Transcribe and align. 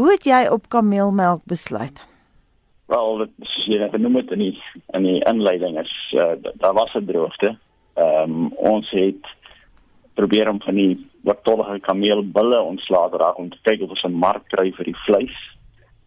Hoe 0.00 0.10
het 0.10 0.26
jy 0.28 0.42
op 0.52 0.66
kameelmelk 0.68 1.40
besluit? 1.48 2.00
Wel, 2.92 3.16
dit 3.22 3.52
jy 3.64 3.78
het 3.80 3.94
genoem 3.94 4.18
dit 4.18 4.34
in 4.34 4.42
die 4.42 4.58
in 4.98 5.06
die 5.08 5.22
inleiding 5.30 5.78
is 5.80 5.94
uh, 6.12 6.34
daar 6.60 6.76
was 6.76 6.92
'n 6.94 7.06
droogte. 7.08 7.56
Ehm 7.94 8.34
um, 8.34 8.52
ons 8.72 8.90
het 8.90 9.24
probeer 10.14 10.50
om 10.50 10.60
van 10.60 10.74
die 10.74 11.08
oortollige 11.24 11.78
kameelbulle 11.80 12.60
ontslae 12.60 13.10
te 13.10 13.16
raak 13.16 13.38
om 13.38 13.48
te 13.50 13.62
kyk 13.62 13.80
of 13.82 13.90
ons 13.96 14.04
'n 14.04 14.20
mark 14.26 14.44
kry 14.48 14.72
vir 14.72 14.84
die 14.84 15.00
vleis. 15.06 15.36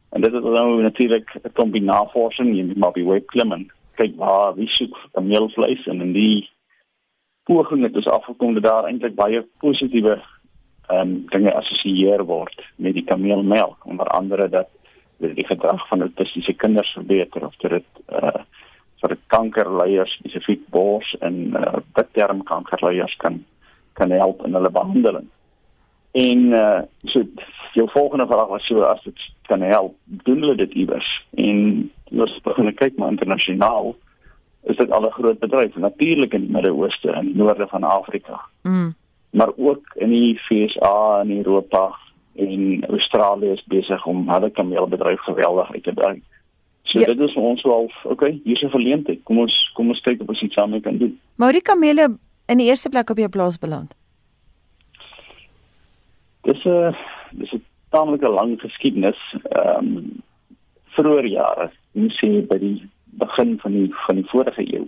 En 0.10 0.22
dit 0.22 0.34
is 0.34 0.44
nou 0.44 0.82
natuurlik 0.82 1.36
'n 1.44 1.54
klompie 1.54 1.82
navorsing, 1.82 2.56
jy 2.56 2.64
moet 2.64 2.78
maar 2.78 2.92
by 2.92 3.04
web 3.04 3.28
klim 3.28 3.52
en 3.52 3.72
kyk 3.96 4.16
waar 4.16 4.56
wie 4.56 4.70
soek 4.70 4.98
kameelvleis 5.12 5.88
en 5.88 6.02
in 6.02 6.14
die 6.14 6.50
poging 7.44 7.84
het 7.84 7.96
ons 7.96 8.08
afgekom 8.08 8.54
dat 8.54 8.64
daar 8.64 8.86
eintlik 8.86 9.16
baie 9.16 9.42
positiewe 9.58 10.22
ehm 10.90 11.02
um, 11.02 11.26
dinge 11.30 11.54
assosieer 11.54 12.24
word 12.26 12.62
met 12.76 12.94
die 12.94 13.06
kameelmelk, 13.06 13.86
onder 13.86 14.08
andere 14.08 14.50
dat 14.50 14.70
dit 15.20 15.36
die 15.36 15.46
gedrag 15.46 15.88
van 15.88 16.02
autistiese 16.02 16.54
kinders 16.54 16.92
verbeter 16.98 17.46
of 17.46 17.56
dit 17.66 17.86
uh 18.22 18.40
vir 19.00 19.14
kankerleiers 19.32 20.12
spesifiek 20.18 20.66
bors 20.76 21.14
en 21.24 21.36
uh, 21.56 21.78
bitterm 21.96 22.42
kankerleiers 22.44 23.16
kan 23.24 23.38
kan 23.96 24.12
help 24.12 24.44
in 24.46 24.58
hulle 24.58 24.72
behandeling. 24.72 25.30
En 26.12 26.42
uh 26.52 26.82
so 27.06 27.24
jou 27.74 27.88
volgende 27.94 28.28
vraag 28.28 28.48
was 28.48 28.68
so 28.68 28.82
as 28.82 29.04
dit 29.04 29.26
kan 29.48 29.62
help, 29.62 29.96
doen 30.06 30.42
hulle 30.42 30.56
dit 30.56 30.74
iewers? 30.84 31.10
En 31.38 31.92
ons 32.12 32.40
begin 32.44 32.74
kyk 32.76 32.98
maar 32.98 33.16
internasionaal 33.16 33.96
is 34.64 34.78
dit 34.78 34.92
al 34.92 35.06
'n 35.06 35.12
groot 35.12 35.40
bedryf 35.40 35.76
natuurlik 35.76 36.34
in 36.34 36.42
die 36.42 36.52
Midde-Ooste 36.52 37.12
en 37.12 37.32
noorde 37.36 37.68
van 37.68 37.84
Afrika. 37.84 38.42
Mm. 38.62 38.94
Maar 39.30 39.52
ook 39.56 39.96
in 39.96 40.10
die 40.10 40.40
VSA 40.42 41.20
en 41.20 41.38
Europa 41.38 41.96
en 42.36 42.86
Australië 42.86 43.52
is 43.52 43.64
besig 43.68 44.06
om 44.06 44.30
hulle 44.30 44.50
kameelbedryf 44.50 45.22
geweldig 45.22 45.74
uit 45.74 45.84
te 45.84 45.94
brei. 45.94 46.22
So 46.82 47.00
ja. 47.00 47.06
dit 47.06 47.20
is 47.20 47.34
vir 47.34 47.44
ons 47.44 47.62
wel, 47.62 47.92
okay, 48.04 48.40
hier's 48.44 48.64
'n 48.64 48.70
geleentheid. 48.70 49.24
Kom 49.24 49.40
ons 49.40 49.72
kom 49.74 49.90
ons 49.90 50.02
kyk 50.02 50.22
of 50.22 50.28
ons 50.28 50.42
iets 50.42 50.54
saam 50.54 50.82
kan 50.82 50.98
doen. 50.98 51.20
Maar 51.36 51.52
die 51.52 51.62
kamele 51.62 52.18
in 52.46 52.58
die 52.58 52.68
eerste 52.68 52.90
plek 52.90 53.10
op 53.10 53.18
jou 53.18 53.30
plaas 53.30 53.58
beland. 53.58 53.94
Dis 56.42 56.66
'n 56.66 56.96
dis 57.32 57.54
'n 57.54 57.64
tamelike 57.90 58.30
lang 58.30 58.62
geskiedenis. 58.62 59.20
Ehm 59.44 59.86
um, 59.86 60.22
vroeër 60.96 61.26
jare, 61.26 61.72
jy 61.92 62.10
sien 62.10 62.48
by 62.48 62.58
die 62.58 62.90
begin 63.04 63.60
van 63.60 63.72
die 63.72 63.94
van 64.06 64.16
die 64.16 64.30
vorige 64.30 64.64
eeu 64.74 64.88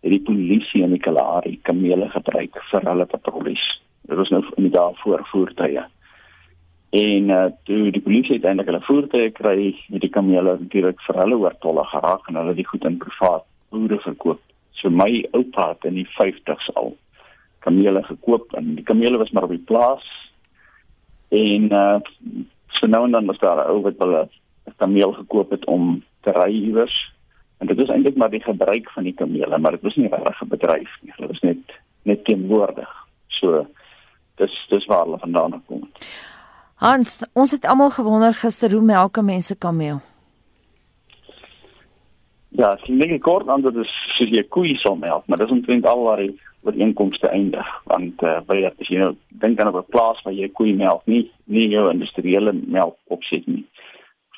het 0.00 0.10
die 0.10 0.22
polisie 0.22 0.82
in 0.82 0.94
die 0.94 1.02
Kalahari 1.02 1.58
kamele 1.62 2.08
gebruik 2.08 2.58
vir 2.70 2.84
hulle 2.86 3.06
patrollies. 3.06 3.64
Dit 4.08 4.16
was 4.16 4.30
nou 4.30 4.42
in 4.56 4.68
die 4.68 4.74
dae 4.74 4.94
voor 5.02 5.24
voertuie. 5.32 5.84
En 6.90 7.28
uh, 7.28 7.44
toe 7.68 7.90
die 7.92 8.00
polisie 8.00 8.38
uiteindelik 8.38 8.70
hulle 8.70 8.86
voertuie 8.86 9.30
kry, 9.36 9.74
het 9.92 10.00
die 10.00 10.12
kamele 10.12 10.56
natuurlik 10.60 11.02
vir 11.06 11.20
hulle 11.20 11.36
oortolle 11.42 11.84
geraak 11.90 12.28
en 12.28 12.38
hulle 12.40 12.54
die 12.56 12.66
goed 12.68 12.86
in 12.88 12.96
privaat 13.02 13.44
boere 13.70 13.98
verkoop. 14.04 14.40
So 14.78 14.90
my 14.90 15.10
oupa 15.36 15.72
het 15.74 15.84
in 15.90 15.98
die 15.98 16.08
50s 16.14 16.70
al 16.78 16.94
kamele 17.66 18.02
gekoop 18.06 18.54
en 18.56 18.76
die 18.78 18.86
kamele 18.86 19.18
was 19.18 19.30
maar 19.34 19.48
op 19.48 19.52
die 19.52 19.66
plaas. 19.70 20.06
En 21.28 21.72
uh 21.72 21.98
so 22.78 22.86
nou 22.86 23.04
en 23.04 23.10
dan 23.10 23.26
was 23.26 23.38
daar 23.38 23.58
'n 23.64 23.70
ou 23.70 23.80
wat 23.82 23.98
hulle 23.98 24.28
'n 24.68 24.74
kameel 24.76 25.12
gekoop 25.12 25.50
het 25.50 25.64
om 25.64 26.04
te 26.20 26.30
ry 26.30 26.52
iewers. 26.52 27.12
En 27.58 27.66
dit 27.66 27.78
is 27.78 27.88
eintlik 27.88 28.16
maar 28.16 28.30
die 28.30 28.42
gebruik 28.42 28.90
van 28.90 29.02
die 29.02 29.14
kamele, 29.14 29.58
maar 29.58 29.74
dit 29.74 29.82
was 29.82 29.96
nie 29.96 30.08
regtig 30.08 30.42
'n 30.42 30.48
bedryf 30.48 30.92
nie. 31.02 31.12
Dit 31.16 31.28
was 31.28 31.40
net 31.40 31.58
net 32.02 32.24
teenwoordig. 32.24 32.90
So 33.26 33.66
dis 34.36 34.66
dis 34.68 34.86
waar 34.86 35.04
hulle 35.04 35.18
vandaan 35.18 35.62
kom. 35.66 35.88
Hans, 36.74 37.26
ons 37.32 37.50
het 37.50 37.66
almal 37.66 37.90
gewonder 37.90 38.34
gister 38.34 38.70
hoe 38.70 38.82
melk 38.82 39.22
mense 39.22 39.56
kameel. 39.58 40.00
Ja, 42.48 42.76
sy 42.82 42.92
net 42.92 43.20
kort 43.22 43.48
aan 43.48 43.62
dat 43.62 43.74
dit 43.74 43.86
soos 43.86 44.30
jy 44.30 44.42
koei 44.48 44.76
sal 44.76 44.96
melk, 44.96 45.26
maar 45.26 45.38
dis 45.38 45.50
omtrent 45.50 45.86
al 45.86 46.02
waar 46.02 46.22
die 46.22 46.40
wat 46.66 46.74
inkomste 46.74 47.28
eindig, 47.28 47.66
want 47.84 48.22
uh, 48.22 48.40
by 48.46 48.56
as 48.66 48.88
jy 48.90 48.98
nou 48.98 49.12
dink 49.42 49.60
aan 49.60 49.70
'n 49.74 49.84
plaas 49.94 50.22
waar 50.24 50.34
jy 50.34 50.48
koei 50.48 50.74
melk 50.74 51.06
nie, 51.06 51.30
nie 51.44 51.68
jou 51.68 51.90
industriële 51.90 52.52
melk 52.52 52.96
opset 53.06 53.46
nie. 53.46 53.64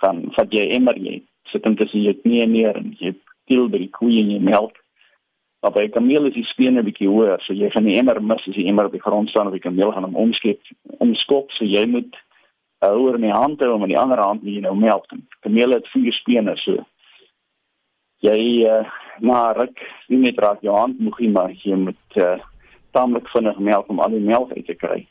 Van 0.00 0.25
wat 0.37 0.53
jy 0.53 0.69
immer 0.77 0.97
jy 0.97 1.23
sit 1.50 1.62
dan 1.62 1.77
tussen 1.77 2.03
jy 2.03 2.15
nie 2.25 2.47
meer 2.47 2.77
en 2.77 2.94
jy 2.99 3.15
til 3.50 3.66
by 3.72 3.83
die 3.83 3.93
koei 3.93 4.22
en 4.22 4.31
jy 4.33 4.38
melk. 4.47 4.78
Maar 5.61 5.75
by 5.75 5.88
kameel 5.93 6.31
is 6.31 6.38
die 6.38 6.47
spene 6.49 6.84
bietjie 6.87 7.11
hoër, 7.11 7.43
so 7.44 7.53
jy 7.53 7.69
gaan 7.75 7.84
nie 7.84 7.99
immer 8.00 8.22
mis 8.25 8.47
as 8.49 8.56
jy 8.56 8.65
immer 8.71 8.88
op 8.88 8.94
die 8.97 9.03
grond 9.03 9.28
staan 9.28 9.50
of 9.50 9.56
die 9.56 9.65
kameel 9.65 9.93
gaan 9.93 10.06
hom 10.09 10.16
omskep, 10.16 10.62
omskop, 11.05 11.53
so 11.53 11.69
jy 11.69 11.84
moet 11.91 12.16
houer 12.81 13.19
in 13.19 13.27
die 13.27 13.34
hand 13.34 13.61
hou 13.61 13.75
om 13.75 13.84
in 13.84 13.93
die 13.93 14.00
ander 14.00 14.22
hand 14.22 14.47
nie 14.47 14.61
nou 14.65 14.72
melk. 14.78 15.11
Kamele 15.44 15.81
het 15.81 15.91
vier 15.93 16.16
spene 16.16 16.56
so. 16.62 16.81
Jy 18.25 18.41
uh, 18.69 18.88
na 19.25 19.50
ruk 19.56 19.84
nie 20.09 20.22
net 20.25 20.41
raak 20.41 20.65
jou 20.65 20.77
hand 20.77 21.00
moeg 21.00 21.21
nie, 21.21 21.32
maar 21.34 21.53
jy 21.53 21.77
moet 21.77 22.21
uh, 22.21 22.38
taamlik 22.97 23.28
vinnig 23.34 23.61
melk 23.61 23.93
om 23.93 24.00
al 24.00 24.17
die 24.17 24.25
melk 24.25 24.55
uit 24.56 24.65
te 24.69 24.77
kry. 24.81 25.03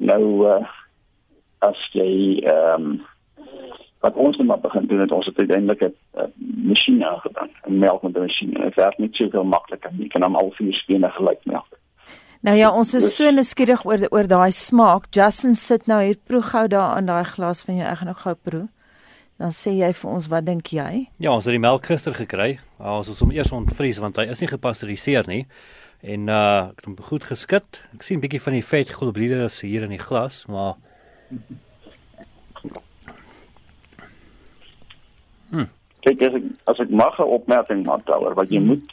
Nou 0.00 0.24
uh, 0.48 0.60
as 1.62 1.88
jy 1.96 2.40
ehm 2.42 2.92
um, 2.92 3.00
wat 4.02 4.14
ons 4.14 4.36
net 4.36 4.46
nou 4.46 4.48
maar 4.48 4.64
begin 4.64 4.86
doen 4.90 5.00
het 5.00 5.12
ons 5.12 5.26
het 5.26 5.38
uiteindelik 5.38 5.82
'n 5.82 5.94
uh, 6.18 6.26
masjien 6.70 7.04
aangebring, 7.04 7.50
'n 7.66 7.78
melk 7.78 8.02
met 8.02 8.16
'n 8.16 8.20
masjien. 8.20 8.50
Dit 8.50 8.74
werk 8.74 8.98
net 8.98 9.14
soveel 9.14 9.44
makliker. 9.44 9.90
Jy 9.98 10.08
kan 10.08 10.22
hom 10.22 10.36
al 10.36 10.50
vier 10.50 10.72
spene 10.72 11.10
gelyk 11.10 11.44
melk. 11.44 11.78
Nou 12.40 12.56
ja, 12.56 12.74
ons 12.74 12.94
is 12.94 13.16
so 13.16 13.30
nuuskierig 13.30 13.84
oor 13.86 14.06
oor 14.10 14.26
daai 14.26 14.50
smaak. 14.50 15.06
Justin 15.10 15.54
sit 15.54 15.86
nou 15.86 16.02
hier 16.02 16.18
proe 16.26 16.42
gou 16.42 16.68
daar 16.68 16.96
aan 16.96 17.06
daai 17.06 17.24
glas 17.24 17.62
van 17.64 17.76
jou. 17.76 17.86
Ek 17.86 17.96
gaan 17.98 18.06
nou 18.06 18.16
gou 18.16 18.34
proe. 18.34 18.68
Dan 19.38 19.50
sê 19.50 19.70
jy 19.70 19.92
vir 19.92 20.10
ons 20.10 20.28
wat 20.28 20.44
dink 20.44 20.66
jy? 20.66 21.08
Ja, 21.16 21.32
ons 21.32 21.44
het 21.44 21.52
die 21.52 21.58
melk 21.58 21.86
gister 21.86 22.14
gekry. 22.14 22.58
Ons 22.78 23.08
het 23.08 23.18
hom 23.18 23.30
eers 23.30 23.52
ontvries 23.52 23.98
want 23.98 24.16
hy 24.16 24.22
is 24.22 24.40
nie 24.40 24.48
gepasteuriseer 24.48 25.26
nie. 25.26 25.46
En 26.02 26.28
uh 26.28 26.70
ek 26.70 26.76
het 26.76 26.84
hom 26.84 26.96
goed 26.96 27.24
geskit. 27.24 27.80
Ek 27.94 28.02
sien 28.02 28.18
'n 28.18 28.20
bietjie 28.20 28.42
van 28.42 28.52
die 28.52 28.64
vet 28.64 28.90
globuliere 28.90 29.48
hier 29.62 29.82
in 29.82 29.90
die 29.90 29.98
glas, 29.98 30.46
maar 30.46 30.74
Hm. 35.52 35.64
Kyk 36.00 36.11
as 36.11 36.11
ek 36.28 36.44
as 36.70 36.78
ek 36.78 36.90
mag 36.90 37.18
'n 37.18 37.34
opmerking 37.38 37.86
maak 37.86 38.06
daaroor 38.06 38.34
wat 38.34 38.50
jy 38.50 38.58
hmm. 38.58 38.66
moet 38.66 38.86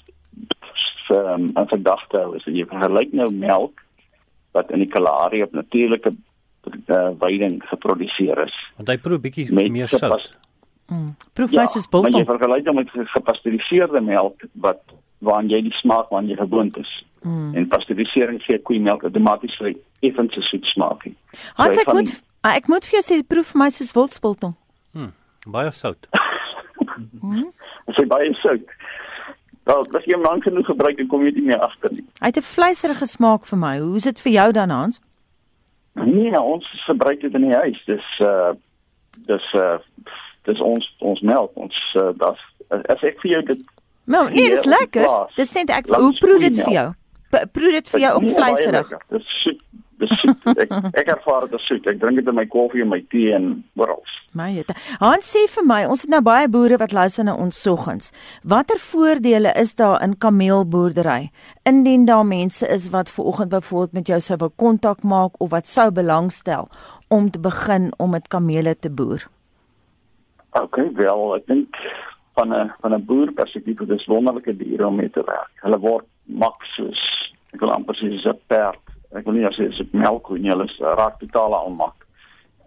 um, 1.09 1.51
in 1.53 1.67
gedagte 1.67 2.17
hou 2.17 2.35
is 2.35 2.43
dat 2.43 2.55
jy 2.55 2.65
vergelyk 2.69 3.13
nou 3.13 3.29
melk 3.31 3.81
wat 4.57 4.71
in 4.71 4.83
die 4.83 4.89
Kalahari 4.89 5.43
op 5.43 5.53
natuurlike 5.53 6.13
uh, 6.13 7.09
weiding 7.21 7.59
geproduseer 7.69 8.45
is. 8.45 8.55
Want 8.77 8.89
hy 8.89 8.97
proe 9.01 9.19
bietjie 9.21 9.49
meer 9.53 9.89
sout. 9.89 10.31
Mm. 10.89 11.13
Proef 11.37 11.51
ja, 11.53 11.67
soos 11.69 11.85
biltong. 11.89 12.15
Maar 12.15 12.23
jy 12.23 12.29
vergelyk 12.31 12.69
hom 12.71 12.79
met 12.81 12.95
gepasteuriseerde 13.13 14.01
melk 14.01 14.47
wat 14.63 14.81
waarin 15.25 15.51
jy 15.51 15.61
die 15.67 15.75
smaak 15.77 16.09
van 16.09 16.29
jy 16.29 16.39
gewoond 16.39 16.79
is. 16.81 16.93
Mm. 17.21 17.53
En 17.59 17.67
pasteurisering 17.69 18.41
gee 18.45 18.57
koei 18.65 18.79
melk 18.81 19.05
outomaties 19.05 19.57
vir 19.61 19.75
effens 20.07 20.33
so 20.33 20.45
soet 20.49 20.65
smaak. 20.73 21.05
Hans, 21.59 21.77
so 21.77 21.83
ek 21.83 21.93
moet 21.93 22.15
ek 22.47 22.71
moet 22.71 22.89
vir 22.89 22.99
jou 22.99 23.05
sê 23.05 23.21
proef 23.27 23.53
my 23.59 23.69
soos 23.75 23.93
wildspiltong. 23.93 24.57
Mm. 24.97 25.13
Baie 25.53 25.71
sout. 25.75 26.09
Dit 27.85 27.97
is 27.97 28.07
baie 28.07 28.33
sout. 28.33 28.73
Wel, 29.69 29.85
as 29.97 30.05
jy 30.05 30.15
hom 30.15 30.23
lank 30.25 30.43
genoeg 30.43 30.65
gebruik, 30.65 30.97
dan 30.97 31.07
kom 31.07 31.23
jy 31.25 31.31
nie 31.35 31.45
meer 31.51 31.61
agter 31.61 31.91
nie. 31.93 32.05
Hy 32.19 32.31
het 32.31 32.37
'n 32.37 32.41
vleiserige 32.55 33.05
smaak 33.05 33.45
vir 33.45 33.59
my. 33.59 33.79
Hoe 33.79 33.95
is 33.95 34.03
dit 34.03 34.19
vir 34.19 34.31
jou 34.31 34.51
dan, 34.51 34.69
Hans? 34.69 35.01
Nee, 35.93 36.41
ons 36.41 36.65
gebruik 36.85 37.21
dit 37.21 37.33
in 37.33 37.41
die 37.41 37.55
huis. 37.55 37.81
Dis 37.85 38.07
uh 38.19 38.53
dis 39.27 39.53
uh 39.53 39.77
dis 40.43 40.59
ons 40.59 40.95
ons 40.99 41.21
melk. 41.21 41.51
Ons 41.55 41.75
uh, 41.95 42.11
das 42.17 42.39
as 42.69 43.03
ek 43.03 43.19
vir 43.21 43.31
jou 43.31 43.43
dit 43.43 43.61
Nou, 44.09 44.31
nee, 44.31 44.49
dis 44.49 44.65
lekker. 44.65 45.27
Dis 45.35 45.53
net 45.53 45.69
ek 45.69 45.87
hoe 45.93 46.13
proe 46.17 46.39
dit 46.39 46.55
vir 46.63 46.71
jou? 46.73 46.87
Proe 47.29 47.71
dit 47.71 47.89
vir 47.89 47.99
jou 47.99 48.13
ook 48.17 48.29
vleiserig. 48.33 48.93
Dis 49.13 49.27
dis 50.09 50.21
soet. 50.21 50.47
Ek 50.63 50.73
ek 51.01 51.11
ervaar 51.15 51.47
dit 51.47 51.55
as 51.57 51.67
soet. 51.69 51.87
Ek 51.87 51.99
drink 52.01 52.19
dit 52.19 52.27
in 52.31 52.37
my 52.37 52.45
koffie 52.49 52.83
en 52.83 52.91
my 52.91 52.99
tee 53.13 53.33
en 53.35 53.51
oral. 53.79 54.01
My 54.37 54.49
jette. 54.53 54.75
Hans 55.01 55.29
sê 55.33 55.45
vir 55.49 55.65
my, 55.65 55.79
ons 55.89 56.03
het 56.05 56.11
nou 56.13 56.21
baie 56.25 56.49
boere 56.51 56.77
wat 56.81 56.93
luister 56.93 57.25
na 57.25 57.35
ons 57.35 57.61
soggens. 57.65 58.11
Watter 58.43 58.81
voordele 58.81 59.53
is 59.57 59.73
daar 59.79 59.97
in 60.05 60.17
kameelboerdery? 60.17 61.31
Indien 61.69 62.05
daar 62.09 62.27
mense 62.27 62.67
is 62.67 62.89
wat 62.93 63.09
ver 63.09 63.31
oggend 63.31 63.53
byvoorbeeld 63.55 63.97
met 63.97 64.13
jou 64.13 64.19
sou 64.21 64.37
wil 64.41 64.53
kontak 64.55 65.03
maak 65.03 65.39
of 65.41 65.51
wat 65.55 65.67
sou 65.67 65.89
belangstel 65.91 66.69
om 67.09 67.31
te 67.31 67.41
begin 67.41 67.91
om 67.97 68.13
met 68.13 68.29
kamele 68.29 68.75
te 68.75 68.89
boer. 68.89 69.25
OK, 70.57 70.77
wel, 70.97 71.35
ek 71.37 71.47
dink 71.47 71.81
van 72.37 72.53
'n 72.53 72.73
van 72.81 72.93
'n 72.93 73.05
boer 73.05 73.31
perspektief 73.33 73.81
dis 73.87 74.05
wonderlike 74.05 74.57
diere 74.57 74.87
om 74.87 74.95
mee 74.95 75.09
te 75.09 75.23
werk. 75.25 75.51
Hulle 75.61 75.79
word 75.79 76.05
maks 76.25 76.75
soos 76.75 77.01
ek 77.53 77.59
wil 77.59 77.73
amper 77.73 77.95
sê 77.97 78.09
'n 78.09 78.39
perd 78.47 78.88
ek 79.17 79.25
wil 79.25 79.33
nie 79.33 79.47
as 79.47 79.57
jy 79.57 79.69
sê 79.73 79.85
melk 79.91 80.29
en 80.29 80.45
hulle 80.51 80.67
raak 80.99 81.19
totale 81.19 81.57
almak. 81.57 82.05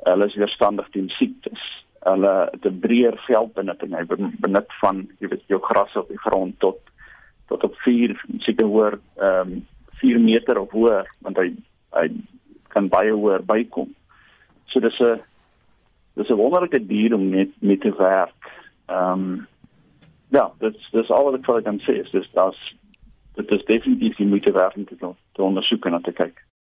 Hulle 0.06 0.26
is 0.26 0.38
weerstandig 0.38 0.88
teen 0.94 1.08
siektes. 1.18 1.62
Hulle 2.02 2.32
het 2.52 2.66
'n 2.66 2.80
breër 2.80 3.16
veldbenutting. 3.26 3.94
Hy 3.94 4.04
benut 4.40 4.70
van 4.80 5.08
jy 5.20 5.28
weet 5.28 5.46
jou 5.46 5.60
gras 5.62 5.96
op 5.96 6.08
die 6.08 6.18
grond 6.18 6.58
tot 6.58 6.80
tot 7.48 7.64
op 7.64 7.74
4 7.84 8.16
seker 8.38 8.66
hoor 8.66 8.98
ehm 9.16 9.52
um, 9.52 9.66
4 10.00 10.18
meter 10.20 10.58
of 10.58 10.70
hoër 10.70 11.06
want 11.20 11.36
hy 11.36 11.54
hy 11.94 12.08
kan 12.68 12.88
baie 12.88 13.12
hoër 13.12 13.42
bykom. 13.42 13.94
So 14.66 14.80
dis 14.80 15.00
'n 15.00 15.20
dis 16.16 16.30
'n 16.30 16.40
wonderlike 16.42 16.86
dier 16.86 17.14
om 17.14 17.30
net 17.30 17.50
met 17.60 17.80
te 17.80 17.94
werk. 17.96 18.42
Ehm 18.88 19.12
um, 19.12 19.46
ja, 20.28 20.50
dit's 20.58 20.90
dis 20.90 21.10
al 21.10 21.24
wat 21.24 21.34
ek 21.34 21.44
vir 21.44 21.62
kan 21.62 21.78
sê. 21.80 22.02
Dis 22.02 22.10
dis 22.10 22.74
dit 23.34 23.50
is 23.50 23.64
definitief 23.64 24.16
die 24.16 24.26
moeite 24.26 24.52
werd 24.52 24.76
om 24.76 24.84
te, 24.84 24.96
te 25.32 25.42
ondersoek 25.42 25.84
en 25.86 26.02
te 26.02 26.12
kyk. 26.12 26.44